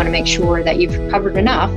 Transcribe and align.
want 0.00 0.06
to 0.06 0.12
make 0.12 0.26
sure 0.26 0.64
that 0.64 0.78
you've 0.78 0.96
recovered 0.96 1.36
enough 1.36 1.70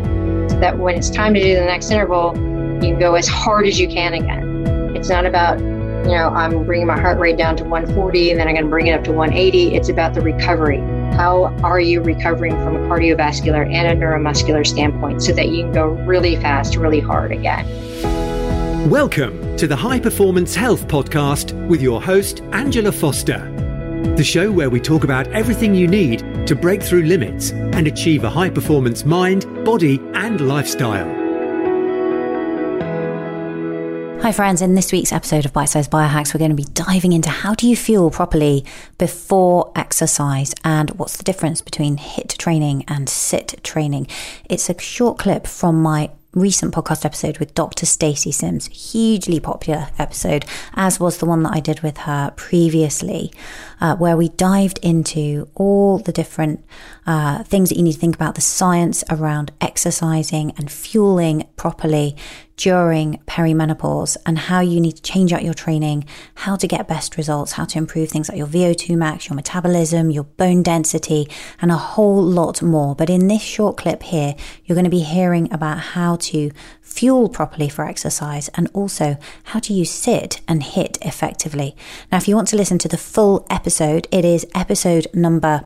so 0.49 0.57
that 0.61 0.79
when 0.79 0.95
it's 0.95 1.09
time 1.09 1.33
to 1.33 1.41
do 1.41 1.55
the 1.55 1.65
next 1.65 1.91
interval, 1.91 2.33
you 2.75 2.91
can 2.91 2.97
go 2.97 3.15
as 3.15 3.27
hard 3.27 3.67
as 3.67 3.77
you 3.77 3.85
can 3.85 4.13
again. 4.13 4.95
It's 4.95 5.09
not 5.09 5.25
about, 5.25 5.59
you 5.59 6.15
know, 6.15 6.29
I'm 6.29 6.63
bringing 6.63 6.87
my 6.87 6.97
heart 6.97 7.19
rate 7.19 7.35
down 7.35 7.57
to 7.57 7.65
140 7.65 8.31
and 8.31 8.39
then 8.39 8.47
I'm 8.47 8.53
going 8.53 8.63
to 8.63 8.69
bring 8.69 8.87
it 8.87 8.93
up 8.93 9.03
to 9.03 9.11
180. 9.11 9.75
It's 9.75 9.89
about 9.89 10.13
the 10.13 10.21
recovery. 10.21 10.77
How 11.17 11.53
are 11.65 11.81
you 11.81 12.01
recovering 12.01 12.53
from 12.63 12.77
a 12.77 12.79
cardiovascular 12.87 13.69
and 13.69 14.01
a 14.01 14.05
neuromuscular 14.05 14.65
standpoint 14.65 15.21
so 15.21 15.33
that 15.33 15.49
you 15.49 15.63
can 15.63 15.73
go 15.73 15.87
really 15.87 16.37
fast, 16.37 16.77
really 16.77 17.01
hard 17.01 17.33
again? 17.33 17.67
Welcome 18.89 19.57
to 19.57 19.67
the 19.67 19.75
High 19.75 19.99
Performance 19.99 20.55
Health 20.55 20.87
Podcast 20.87 21.51
with 21.67 21.81
your 21.81 22.01
host, 22.01 22.39
Angela 22.53 22.93
Foster. 22.93 23.52
The 24.03 24.23
show 24.23 24.51
where 24.51 24.69
we 24.69 24.79
talk 24.79 25.03
about 25.03 25.27
everything 25.29 25.73
you 25.73 25.87
need 25.87 26.19
to 26.45 26.55
break 26.55 26.83
through 26.83 27.03
limits 27.03 27.51
and 27.51 27.87
achieve 27.87 28.23
a 28.23 28.29
high 28.29 28.49
performance 28.49 29.05
mind, 29.05 29.65
body, 29.65 29.99
and 30.13 30.39
lifestyle. 30.47 31.23
Hi, 34.23 34.31
friends. 34.31 34.61
In 34.61 34.75
this 34.75 34.91
week's 34.93 35.11
episode 35.11 35.45
of 35.45 35.51
Bite 35.51 35.65
Size 35.65 35.89
Biohacks, 35.89 36.33
we're 36.33 36.39
going 36.39 36.55
to 36.55 36.55
be 36.55 36.63
diving 36.63 37.11
into 37.11 37.29
how 37.29 37.55
do 37.55 37.67
you 37.67 37.75
fuel 37.75 38.09
properly 38.09 38.63
before 38.97 39.71
exercise 39.75 40.53
and 40.63 40.91
what's 40.91 41.17
the 41.17 41.23
difference 41.23 41.61
between 41.61 41.97
HIT 41.97 42.35
training 42.37 42.85
and 42.87 43.09
sit 43.09 43.59
training. 43.63 44.07
It's 44.49 44.69
a 44.69 44.79
short 44.79 45.17
clip 45.17 45.45
from 45.47 45.81
my 45.81 46.11
recent 46.33 46.73
podcast 46.73 47.05
episode 47.05 47.37
with 47.37 47.53
Dr. 47.53 47.85
Stacy 47.85 48.31
Sims, 48.31 48.67
hugely 48.67 49.39
popular 49.39 49.89
episode, 49.99 50.45
as 50.73 50.99
was 50.99 51.17
the 51.17 51.25
one 51.25 51.43
that 51.43 51.53
I 51.53 51.59
did 51.59 51.81
with 51.81 51.97
her 51.99 52.33
previously, 52.35 53.31
uh, 53.79 53.95
where 53.95 54.17
we 54.17 54.29
dived 54.29 54.79
into 54.81 55.47
all 55.55 55.99
the 55.99 56.11
different 56.11 56.65
uh, 57.05 57.43
things 57.43 57.69
that 57.69 57.77
you 57.77 57.83
need 57.83 57.93
to 57.93 57.99
think 57.99 58.15
about 58.15 58.35
the 58.35 58.41
science 58.41 59.03
around 59.09 59.51
exercising 59.61 60.53
and 60.57 60.71
fueling 60.71 61.47
properly 61.55 62.15
during 62.63 63.19
perimenopause 63.27 64.15
and 64.25 64.39
how 64.39 64.61
you 64.61 64.79
need 64.79 64.95
to 64.95 65.01
change 65.01 65.33
out 65.33 65.43
your 65.43 65.53
training, 65.53 66.05
how 66.35 66.55
to 66.55 66.65
get 66.65 66.87
best 66.87 67.17
results, 67.17 67.51
how 67.51 67.65
to 67.65 67.77
improve 67.77 68.07
things 68.07 68.29
like 68.29 68.37
your 68.37 68.47
VO2 68.47 68.95
max, 68.95 69.27
your 69.27 69.35
metabolism, 69.35 70.09
your 70.09 70.23
bone 70.23 70.63
density, 70.63 71.27
and 71.61 71.71
a 71.71 71.75
whole 71.75 72.23
lot 72.23 72.61
more. 72.61 72.95
But 72.95 73.09
in 73.09 73.27
this 73.27 73.41
short 73.41 73.75
clip 73.75 74.01
here, 74.01 74.33
you're 74.63 74.77
going 74.77 74.85
to 74.85 74.89
be 74.89 75.01
hearing 75.01 75.51
about 75.51 75.77
how 75.77 76.15
to 76.31 76.51
fuel 76.81 77.27
properly 77.27 77.67
for 77.67 77.85
exercise 77.85 78.47
and 78.55 78.69
also 78.73 79.17
how 79.43 79.59
to 79.59 79.73
use 79.73 79.91
sit 79.91 80.39
and 80.47 80.63
hit 80.63 80.97
effectively. 81.01 81.75
Now, 82.13 82.17
if 82.19 82.29
you 82.29 82.35
want 82.37 82.47
to 82.47 82.55
listen 82.55 82.77
to 82.77 82.87
the 82.87 82.95
full 82.95 83.45
episode, 83.49 84.07
it 84.09 84.23
is 84.23 84.47
episode 84.55 85.07
number 85.13 85.65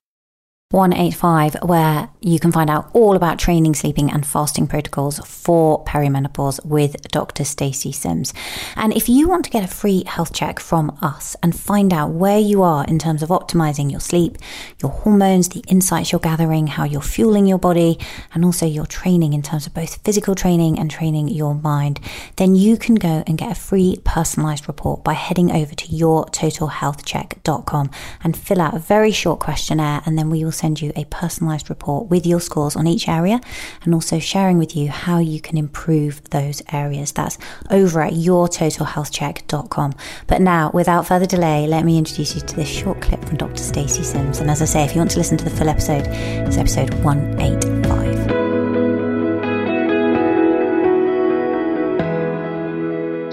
185, 0.71 1.55
where 1.63 2.09
you 2.19 2.41
can 2.41 2.51
find 2.51 2.69
out 2.69 2.89
all 2.91 3.15
about 3.15 3.39
training, 3.39 3.73
sleeping, 3.73 4.11
and 4.11 4.27
fasting 4.27 4.67
protocols 4.67 5.17
for 5.19 5.81
perimenopause 5.85 6.59
with 6.65 7.01
Dr. 7.03 7.45
Stacy 7.45 7.93
Sims. 7.93 8.33
And 8.75 8.93
if 8.93 9.07
you 9.07 9.29
want 9.29 9.45
to 9.45 9.49
get 9.49 9.63
a 9.63 9.67
free 9.67 10.03
health 10.05 10.33
check 10.33 10.59
from 10.59 10.97
us 11.01 11.37
and 11.41 11.57
find 11.57 11.93
out 11.93 12.11
where 12.11 12.37
you 12.37 12.63
are 12.63 12.83
in 12.83 12.99
terms 12.99 13.23
of 13.23 13.29
optimizing 13.29 13.89
your 13.89 14.01
sleep, 14.01 14.37
your 14.81 14.91
hormones, 14.91 15.47
the 15.47 15.63
insights 15.69 16.11
you're 16.11 16.19
gathering, 16.19 16.67
how 16.67 16.83
you're 16.83 16.99
fueling 16.99 17.45
your 17.45 17.59
body, 17.59 17.97
and 18.33 18.43
also 18.43 18.65
your 18.65 18.85
training 18.85 19.31
in 19.31 19.41
terms 19.41 19.67
of 19.67 19.73
both 19.73 20.03
physical 20.03 20.35
training 20.35 20.77
and 20.77 20.91
training 20.91 21.29
your 21.29 21.55
mind, 21.55 22.01
then 22.35 22.57
you 22.57 22.75
can 22.75 22.95
go 22.95 23.23
and 23.25 23.37
get 23.37 23.53
a 23.53 23.55
free 23.55 24.01
personalized 24.03 24.67
report 24.67 25.01
by 25.01 25.13
heading 25.13 25.49
over 25.49 25.73
to 25.73 25.87
yourtotalhealthcheck.com 25.87 27.89
and 28.21 28.35
fill 28.35 28.59
out 28.59 28.75
a 28.75 28.79
very 28.79 29.11
short 29.11 29.39
questionnaire, 29.39 30.01
and 30.05 30.17
then 30.17 30.29
we 30.29 30.43
will 30.43 30.51
send 30.57 30.81
you 30.81 30.91
a 30.95 31.05
personalized 31.05 31.69
report 31.69 32.07
with 32.09 32.25
your 32.25 32.39
scores 32.39 32.75
on 32.75 32.87
each 32.87 33.07
area 33.07 33.39
and 33.83 33.93
also 33.93 34.19
sharing 34.19 34.57
with 34.57 34.75
you 34.75 34.89
how 34.89 35.19
you 35.19 35.39
can 35.39 35.57
improve 35.57 36.21
those 36.31 36.61
areas. 36.71 37.11
That's 37.11 37.37
over 37.69 38.01
at 38.01 38.13
yourtotalhealthcheck.com. 38.13 39.93
But 40.27 40.41
now, 40.41 40.71
without 40.73 41.07
further 41.07 41.25
delay, 41.25 41.67
let 41.67 41.85
me 41.85 41.97
introduce 41.97 42.35
you 42.35 42.41
to 42.41 42.55
this 42.55 42.67
short 42.67 43.01
clip 43.01 43.23
from 43.23 43.37
Dr. 43.37 43.63
Stacy 43.63 44.03
Sims. 44.03 44.39
And 44.39 44.49
as 44.49 44.61
I 44.61 44.65
say, 44.65 44.83
if 44.83 44.93
you 44.93 44.99
want 44.99 45.11
to 45.11 45.17
listen 45.17 45.37
to 45.37 45.43
the 45.43 45.49
full 45.49 45.69
episode, 45.69 46.07
it's 46.07 46.57
episode 46.57 46.93
185. 47.03 48.07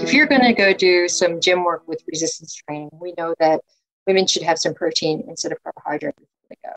If 0.01 0.13
you're 0.13 0.27
going 0.27 0.43
to 0.43 0.53
go 0.53 0.71
do 0.71 1.07
some 1.07 1.41
gym 1.41 1.63
work 1.63 1.87
with 1.87 2.03
resistance 2.07 2.53
training, 2.53 2.89
we 2.93 3.13
know 3.17 3.33
that 3.39 3.61
women 4.05 4.27
should 4.27 4.43
have 4.43 4.59
some 4.59 4.73
protein 4.73 5.23
instead 5.27 5.51
of 5.51 5.57
carbohydrate 5.63 6.15
before 6.15 6.29
they 6.49 6.57
go 6.63 6.75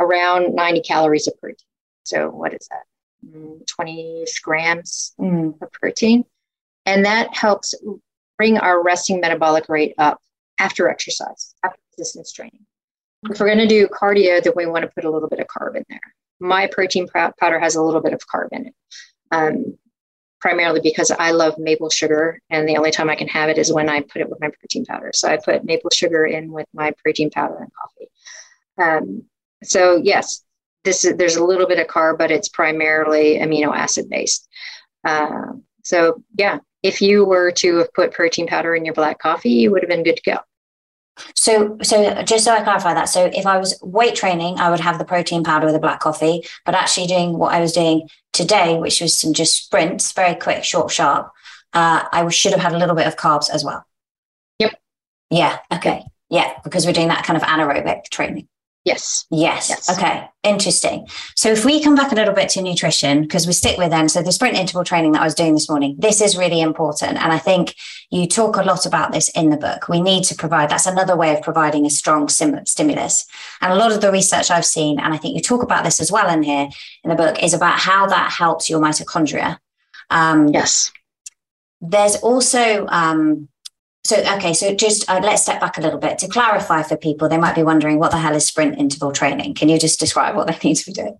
around 0.00 0.54
90 0.54 0.80
calories 0.80 1.28
of 1.28 1.38
protein. 1.38 1.56
So, 2.04 2.28
what 2.28 2.54
is 2.54 2.68
that? 2.68 2.84
Mm, 3.26 3.66
20 3.66 4.24
grams 4.42 5.12
mm. 5.20 5.60
of 5.62 5.72
protein. 5.72 6.24
And 6.86 7.04
that 7.04 7.36
helps 7.36 7.74
bring 8.38 8.58
our 8.58 8.82
resting 8.82 9.20
metabolic 9.20 9.68
rate 9.68 9.94
up 9.98 10.18
after 10.58 10.88
exercise, 10.88 11.54
after 11.62 11.78
resistance 11.96 12.32
training. 12.32 12.64
If 13.28 13.38
we're 13.38 13.46
going 13.46 13.58
to 13.58 13.66
do 13.66 13.86
cardio, 13.88 14.42
then 14.42 14.54
we 14.56 14.66
want 14.66 14.82
to 14.82 14.90
put 14.90 15.04
a 15.04 15.10
little 15.10 15.28
bit 15.28 15.40
of 15.40 15.46
carb 15.46 15.76
in 15.76 15.84
there. 15.88 16.00
My 16.40 16.66
protein 16.66 17.06
powder 17.06 17.60
has 17.60 17.74
a 17.74 17.82
little 17.82 18.00
bit 18.00 18.14
of 18.14 18.22
carb 18.26 18.48
in 18.52 18.68
it, 18.68 18.74
um, 19.30 19.78
primarily 20.40 20.80
because 20.80 21.10
I 21.10 21.32
love 21.32 21.58
maple 21.58 21.90
sugar, 21.90 22.40
and 22.48 22.66
the 22.66 22.78
only 22.78 22.90
time 22.90 23.10
I 23.10 23.16
can 23.16 23.28
have 23.28 23.50
it 23.50 23.58
is 23.58 23.70
when 23.70 23.90
I 23.90 24.00
put 24.00 24.22
it 24.22 24.30
with 24.30 24.40
my 24.40 24.48
protein 24.48 24.86
powder. 24.86 25.10
So 25.12 25.28
I 25.28 25.36
put 25.36 25.64
maple 25.64 25.90
sugar 25.90 26.24
in 26.24 26.50
with 26.50 26.66
my 26.72 26.92
protein 27.04 27.30
powder 27.30 27.58
and 27.58 27.70
coffee. 27.74 28.10
Um, 28.78 29.24
so 29.62 30.00
yes, 30.02 30.44
this 30.84 31.04
is 31.04 31.16
there's 31.16 31.36
a 31.36 31.44
little 31.44 31.66
bit 31.66 31.78
of 31.78 31.86
carb, 31.86 32.18
but 32.18 32.30
it's 32.30 32.48
primarily 32.48 33.38
amino 33.38 33.74
acid 33.74 34.08
based. 34.08 34.48
Uh, 35.04 35.52
so 35.82 36.22
yeah, 36.36 36.58
if 36.82 37.02
you 37.02 37.24
were 37.24 37.50
to 37.52 37.78
have 37.78 37.92
put 37.92 38.12
protein 38.12 38.46
powder 38.46 38.74
in 38.74 38.84
your 38.84 38.94
black 38.94 39.18
coffee, 39.18 39.50
you 39.50 39.70
would 39.70 39.82
have 39.82 39.90
been 39.90 40.02
good 40.02 40.16
to 40.16 40.22
go. 40.22 40.38
So, 41.34 41.76
so 41.82 42.22
just 42.22 42.44
so 42.44 42.52
I 42.52 42.62
clarify 42.62 42.94
that, 42.94 43.08
so 43.08 43.26
if 43.26 43.46
I 43.46 43.58
was 43.58 43.78
weight 43.82 44.14
training, 44.14 44.58
I 44.58 44.70
would 44.70 44.80
have 44.80 44.98
the 44.98 45.04
protein 45.04 45.44
powder 45.44 45.66
with 45.66 45.74
the 45.74 45.80
black 45.80 46.00
coffee, 46.00 46.42
but 46.64 46.74
actually 46.74 47.08
doing 47.08 47.36
what 47.36 47.52
I 47.52 47.60
was 47.60 47.72
doing 47.72 48.08
today, 48.32 48.78
which 48.78 49.00
was 49.00 49.18
some 49.18 49.34
just 49.34 49.64
sprints, 49.64 50.12
very 50.12 50.34
quick, 50.34 50.64
short, 50.64 50.90
sharp, 50.90 51.30
uh, 51.72 52.04
I 52.10 52.26
should 52.30 52.52
have 52.52 52.60
had 52.60 52.72
a 52.72 52.78
little 52.78 52.94
bit 52.94 53.06
of 53.06 53.16
carbs 53.16 53.50
as 53.50 53.64
well. 53.64 53.84
Yep. 54.58 54.80
Yeah. 55.30 55.58
Okay. 55.72 56.04
Yeah, 56.30 56.54
because 56.64 56.86
we're 56.86 56.92
doing 56.92 57.08
that 57.08 57.24
kind 57.24 57.36
of 57.36 57.42
anaerobic 57.42 58.04
training. 58.10 58.48
Yes. 58.84 59.26
yes. 59.30 59.68
Yes. 59.68 59.90
Okay. 59.90 60.26
Interesting. 60.42 61.06
So 61.36 61.50
if 61.50 61.66
we 61.66 61.82
come 61.82 61.94
back 61.94 62.12
a 62.12 62.14
little 62.14 62.32
bit 62.32 62.48
to 62.50 62.62
nutrition, 62.62 63.20
because 63.20 63.46
we 63.46 63.52
stick 63.52 63.76
with 63.76 63.90
them. 63.90 64.08
So 64.08 64.22
the 64.22 64.32
sprint 64.32 64.56
interval 64.56 64.84
training 64.84 65.12
that 65.12 65.20
I 65.20 65.24
was 65.24 65.34
doing 65.34 65.52
this 65.52 65.68
morning, 65.68 65.96
this 65.98 66.22
is 66.22 66.34
really 66.34 66.62
important. 66.62 67.22
And 67.22 67.30
I 67.30 67.36
think 67.36 67.74
you 68.08 68.26
talk 68.26 68.56
a 68.56 68.62
lot 68.62 68.86
about 68.86 69.12
this 69.12 69.28
in 69.30 69.50
the 69.50 69.58
book. 69.58 69.90
We 69.90 70.00
need 70.00 70.24
to 70.24 70.34
provide, 70.34 70.70
that's 70.70 70.86
another 70.86 71.14
way 71.14 71.36
of 71.36 71.42
providing 71.42 71.84
a 71.84 71.90
strong 71.90 72.30
sim- 72.30 72.64
stimulus. 72.64 73.26
And 73.60 73.70
a 73.70 73.76
lot 73.76 73.92
of 73.92 74.00
the 74.00 74.10
research 74.10 74.50
I've 74.50 74.64
seen, 74.64 74.98
and 74.98 75.12
I 75.12 75.18
think 75.18 75.34
you 75.36 75.42
talk 75.42 75.62
about 75.62 75.84
this 75.84 76.00
as 76.00 76.10
well 76.10 76.32
in 76.32 76.42
here 76.42 76.70
in 77.04 77.10
the 77.10 77.16
book, 77.16 77.42
is 77.42 77.52
about 77.52 77.78
how 77.78 78.06
that 78.06 78.32
helps 78.32 78.70
your 78.70 78.80
mitochondria. 78.80 79.58
Um, 80.08 80.48
yes. 80.48 80.90
There's 81.82 82.16
also, 82.16 82.86
um, 82.86 83.49
so, 84.02 84.16
okay, 84.36 84.54
so 84.54 84.74
just 84.74 85.08
uh, 85.10 85.20
let's 85.22 85.42
step 85.42 85.60
back 85.60 85.76
a 85.76 85.80
little 85.80 85.98
bit 85.98 86.18
to 86.20 86.28
clarify 86.28 86.82
for 86.82 86.96
people. 86.96 87.28
They 87.28 87.36
might 87.36 87.54
be 87.54 87.62
wondering 87.62 87.98
what 87.98 88.10
the 88.10 88.16
hell 88.16 88.34
is 88.34 88.46
sprint 88.46 88.78
interval 88.78 89.12
training? 89.12 89.54
Can 89.54 89.68
you 89.68 89.78
just 89.78 90.00
describe 90.00 90.34
what 90.34 90.46
they 90.46 90.56
need 90.68 90.76
to 90.76 90.86
be 90.86 90.92
doing? 90.92 91.18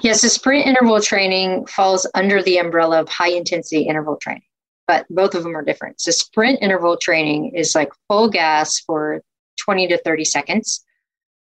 Yes, 0.00 0.20
so 0.20 0.28
sprint 0.28 0.66
interval 0.66 1.00
training 1.00 1.66
falls 1.66 2.08
under 2.14 2.42
the 2.42 2.58
umbrella 2.58 3.00
of 3.00 3.08
high 3.08 3.30
intensity 3.30 3.82
interval 3.82 4.16
training, 4.16 4.44
but 4.86 5.06
both 5.10 5.34
of 5.34 5.42
them 5.42 5.56
are 5.56 5.64
different. 5.64 6.00
So, 6.00 6.12
sprint 6.12 6.60
interval 6.62 6.96
training 6.98 7.52
is 7.54 7.74
like 7.74 7.90
full 8.06 8.28
gas 8.28 8.78
for 8.80 9.22
20 9.58 9.88
to 9.88 9.98
30 9.98 10.24
seconds 10.24 10.84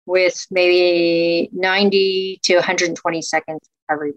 with 0.06 0.46
maybe 0.52 1.50
90 1.52 2.40
to 2.44 2.56
120 2.56 3.22
seconds 3.22 3.60
recovery. 3.90 4.14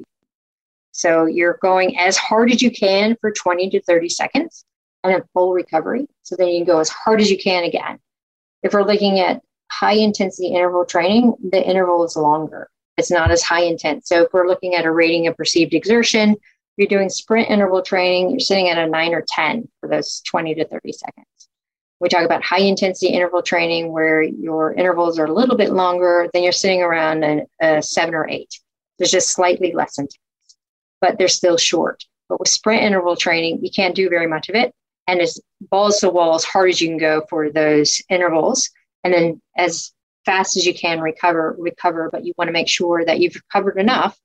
So, 0.93 1.25
you're 1.26 1.58
going 1.62 1.99
as 1.99 2.17
hard 2.17 2.53
as 2.53 2.62
you 2.62 2.70
can 2.70 3.17
for 3.20 3.32
20 3.32 3.70
to 3.70 3.82
30 3.82 4.08
seconds 4.08 4.64
and 5.11 5.23
a 5.23 5.26
full 5.32 5.53
recovery. 5.53 6.06
So 6.23 6.37
then 6.37 6.49
you 6.49 6.58
can 6.58 6.67
go 6.67 6.81
as 6.81 6.88
hard 6.88 7.20
as 7.20 7.31
you 7.31 7.38
can 7.38 7.64
again. 7.64 7.99
If 8.62 8.73
we're 8.73 8.85
looking 8.85 9.20
at 9.20 9.43
high 9.70 9.94
intensity 9.94 10.49
interval 10.49 10.85
training, 10.85 11.35
the 11.50 11.62
interval 11.62 12.05
is 12.05 12.17
longer. 12.17 12.69
It's 12.97 13.11
not 13.11 13.31
as 13.31 13.43
high 13.43 13.62
intense. 13.62 14.08
So 14.08 14.23
if 14.23 14.32
we're 14.32 14.49
looking 14.49 14.75
at 14.75 14.87
a 14.87 14.91
rating 14.91 15.26
of 15.26 15.37
perceived 15.37 15.75
exertion, 15.75 16.37
you're 16.76 16.88
doing 16.88 17.08
sprint 17.08 17.50
interval 17.50 17.82
training, 17.82 18.31
you're 18.31 18.41
sitting 18.41 18.69
at 18.69 18.79
a 18.79 18.87
nine 18.87 19.14
or 19.14 19.25
10 19.26 19.69
for 19.81 19.88
those 19.88 20.23
20 20.26 20.55
to 20.56 20.67
30 20.67 20.93
seconds. 20.93 21.26
We 22.00 22.08
talk 22.08 22.25
about 22.25 22.44
high 22.44 22.61
intensity 22.61 23.08
interval 23.12 23.43
training 23.43 23.91
where 23.91 24.23
your 24.23 24.75
intervals 24.75 25.19
are 25.19 25.25
a 25.25 25.32
little 25.32 25.56
bit 25.56 25.70
longer, 25.70 26.29
then 26.32 26.43
you're 26.43 26.53
sitting 26.53 26.82
around 26.82 27.25
a, 27.25 27.43
a 27.61 27.82
seven 27.82 28.14
or 28.14 28.29
eight. 28.29 28.61
There's 28.99 29.11
just 29.11 29.31
slightly 29.31 29.73
less 29.73 29.99
intense, 29.99 30.19
but 31.00 31.17
they're 31.17 31.29
still 31.29 31.56
short. 31.56 32.05
But 32.29 32.41
with 32.41 32.49
sprint 32.49 32.82
interval 32.82 33.17
training, 33.17 33.61
you 33.62 33.70
can't 33.70 33.94
do 33.94 34.11
very 34.11 34.26
much 34.26 34.49
of 34.49 34.55
it 34.55 34.75
and 35.06 35.20
as 35.20 35.41
balls 35.70 36.00
to 36.00 36.06
the 36.06 36.12
wall 36.12 36.35
as 36.35 36.44
hard 36.44 36.70
as 36.70 36.81
you 36.81 36.88
can 36.88 36.99
go 36.99 37.23
for 37.29 37.50
those 37.50 38.03
intervals. 38.08 38.70
And 39.05 39.12
then 39.12 39.41
as 39.56 39.93
fast 40.25 40.56
as 40.56 40.67
you 40.67 40.75
can 40.75 41.00
recover, 41.00 41.55
recover, 41.58 42.11
but 42.11 42.25
you 42.25 42.35
want 42.37 42.49
to 42.49 42.53
make 42.53 42.69
sure 42.69 43.05
that 43.05 43.20
you've 43.20 43.37
recovered 43.37 43.79
enough 43.79 44.19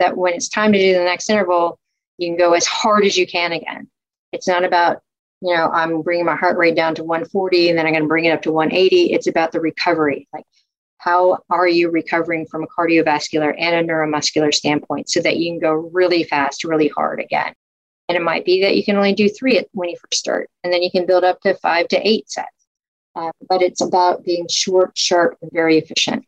that 0.00 0.16
when 0.16 0.34
it's 0.34 0.48
time 0.48 0.72
to 0.72 0.78
do 0.78 0.92
the 0.94 1.04
next 1.04 1.30
interval, 1.30 1.78
you 2.18 2.28
can 2.28 2.36
go 2.36 2.52
as 2.54 2.66
hard 2.66 3.04
as 3.04 3.16
you 3.16 3.26
can 3.26 3.52
again. 3.52 3.88
It's 4.32 4.48
not 4.48 4.64
about, 4.64 5.00
you 5.40 5.54
know, 5.54 5.70
I'm 5.70 6.02
bringing 6.02 6.24
my 6.24 6.36
heart 6.36 6.58
rate 6.58 6.74
down 6.74 6.94
to 6.96 7.04
140 7.04 7.70
and 7.70 7.78
then 7.78 7.86
I'm 7.86 7.92
going 7.92 8.02
to 8.02 8.08
bring 8.08 8.24
it 8.24 8.32
up 8.32 8.42
to 8.42 8.52
180. 8.52 9.12
It's 9.12 9.26
about 9.26 9.52
the 9.52 9.60
recovery. 9.60 10.28
Like, 10.32 10.44
how 10.98 11.38
are 11.50 11.68
you 11.68 11.90
recovering 11.90 12.46
from 12.46 12.64
a 12.64 12.66
cardiovascular 12.66 13.54
and 13.56 13.88
a 13.88 13.92
neuromuscular 13.92 14.52
standpoint 14.52 15.08
so 15.08 15.20
that 15.20 15.36
you 15.36 15.52
can 15.52 15.60
go 15.60 15.72
really 15.92 16.24
fast, 16.24 16.64
really 16.64 16.88
hard 16.88 17.20
again? 17.20 17.54
And 18.08 18.16
it 18.16 18.22
might 18.22 18.44
be 18.44 18.62
that 18.62 18.76
you 18.76 18.84
can 18.84 18.96
only 18.96 19.14
do 19.14 19.28
three 19.28 19.64
when 19.72 19.88
you 19.88 19.96
first 19.96 20.20
start, 20.20 20.48
and 20.62 20.72
then 20.72 20.82
you 20.82 20.90
can 20.90 21.06
build 21.06 21.24
up 21.24 21.40
to 21.40 21.54
five 21.56 21.88
to 21.88 22.08
eight 22.08 22.30
sets. 22.30 22.48
Uh, 23.16 23.32
but 23.48 23.62
it's 23.62 23.80
about 23.80 24.24
being 24.24 24.46
short, 24.48 24.96
sharp, 24.96 25.38
and 25.40 25.50
very 25.52 25.78
efficient. 25.78 26.24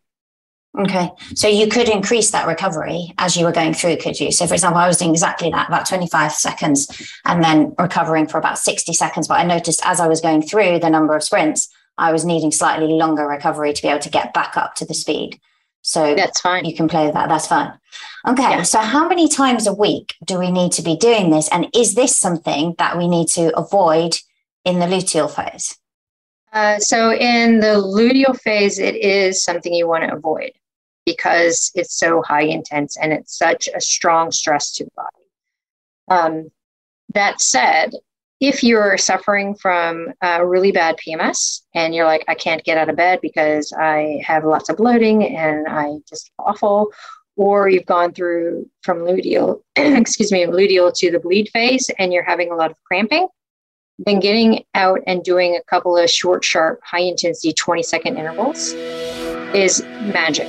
Okay. 0.79 1.11
So 1.35 1.49
you 1.49 1.69
could 1.69 1.89
increase 1.89 2.31
that 2.31 2.47
recovery 2.47 3.13
as 3.19 3.37
you 3.37 3.45
were 3.45 3.53
going 3.53 3.75
through, 3.75 3.97
could 3.97 4.21
you? 4.21 4.31
So, 4.31 4.47
for 4.47 4.55
example, 4.55 4.81
I 4.81 4.87
was 4.87 4.97
doing 4.97 5.11
exactly 5.11 5.51
that, 5.51 5.69
about 5.69 5.87
25 5.87 6.33
seconds, 6.33 7.13
and 7.25 7.43
then 7.43 7.75
recovering 7.79 8.27
for 8.27 8.39
about 8.39 8.59
60 8.59 8.93
seconds. 8.93 9.29
But 9.29 9.41
I 9.41 9.45
noticed 9.45 9.81
as 9.85 9.99
I 9.99 10.07
was 10.07 10.21
going 10.21 10.43
through 10.43 10.79
the 10.79 10.91
number 10.91 11.17
of 11.17 11.25
sprints, 11.25 11.69
I 11.97 12.13
was 12.13 12.25
needing 12.25 12.53
slightly 12.53 12.87
longer 12.87 13.27
recovery 13.27 13.73
to 13.73 13.83
be 13.83 13.89
able 13.89 14.01
to 14.01 14.11
get 14.11 14.33
back 14.33 14.57
up 14.57 14.75
to 14.77 14.85
the 14.85 14.95
speed. 14.95 15.41
So 15.83 16.15
that's 16.15 16.41
fine. 16.41 16.65
You 16.65 16.75
can 16.75 16.89
play 16.89 17.07
with 17.07 17.15
that. 17.15 17.29
That's 17.29 17.47
fine. 17.47 17.73
Okay. 18.27 18.43
Yeah. 18.43 18.63
So, 18.63 18.81
how 18.81 19.09
many 19.09 19.29
times 19.29 19.67
a 19.67 19.73
week 19.73 20.17
do 20.25 20.39
we 20.39 20.51
need 20.51 20.73
to 20.73 20.83
be 20.83 20.97
doing 20.97 21.31
this? 21.31 21.49
And 21.51 21.69
is 21.75 21.95
this 21.95 22.17
something 22.17 22.75
that 22.79 22.99
we 22.99 23.09
need 23.09 23.29
to 23.29 23.57
avoid 23.57 24.17
in 24.65 24.81
the 24.81 24.87
luteal 24.87 25.31
phase? 25.31 25.79
Uh, 26.53 26.79
so, 26.79 27.13
in 27.13 27.61
the 27.61 27.77
luteal 27.77 28.39
phase, 28.39 28.79
it 28.79 28.97
is 28.97 29.43
something 29.43 29.73
you 29.73 29.89
want 29.89 30.05
to 30.05 30.15
avoid 30.15 30.53
because 31.07 31.73
it's 31.75 31.97
so 31.97 32.21
high 32.23 32.43
intense 32.43 32.99
and 32.99 33.13
it's 33.13 33.39
such 33.39 33.69
a 33.75 33.81
strong 33.81 34.31
stress 34.31 34.73
to 34.73 34.85
the 34.85 34.91
body. 34.95 35.25
Um, 36.09 36.51
that 37.15 37.41
said, 37.41 37.93
if 38.41 38.63
you're 38.63 38.97
suffering 38.97 39.55
from 39.55 40.13
a 40.23 40.47
really 40.47 40.71
bad 40.71 40.97
PMS 40.97 41.63
and 41.75 41.95
you're 41.95 42.05
like, 42.05 42.25
I 42.29 42.35
can't 42.35 42.63
get 42.65 42.79
out 42.79 42.89
of 42.89 42.97
bed 42.97 43.19
because 43.21 43.73
I 43.73 44.23
have 44.25 44.45
lots 44.45 44.69
of 44.69 44.77
bloating 44.77 45.37
and 45.37 45.67
I 45.69 45.97
just 46.09 46.31
awful, 46.39 46.93
or 47.37 47.69
you've 47.69 47.87
gone 47.87 48.13
through 48.13 48.69
from 48.83 48.99
luteal, 48.99 49.63
excuse 49.77 50.31
me, 50.31 50.45
luteal 50.47 50.95
to 50.99 51.11
the 51.11 51.19
bleed 51.19 51.51
phase 51.53 51.91
and 51.99 52.13
you're 52.13 52.25
having 52.25 52.53
a 52.53 52.55
lot 52.55 52.71
of 52.71 52.77
cramping, 52.85 53.27
then 53.99 54.21
getting 54.21 54.65
out 54.75 55.01
and 55.09 55.25
doing 55.25 55.57
a 55.57 55.63
couple 55.69 55.97
of 55.97 56.09
short, 56.09 56.45
sharp, 56.45 56.81
high 56.85 57.01
intensity 57.01 57.53
20 57.53 57.83
second 57.83 58.17
intervals 58.17 58.73
is 59.53 59.83
magic. 59.83 60.47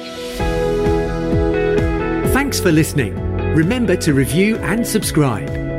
Thanks 2.34 2.60
for 2.60 2.72
listening. 2.72 3.16
Remember 3.56 3.96
to 3.96 4.14
review 4.14 4.58
and 4.58 4.86
subscribe. 4.86 5.79